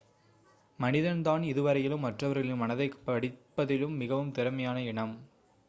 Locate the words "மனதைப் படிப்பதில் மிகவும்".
2.57-4.31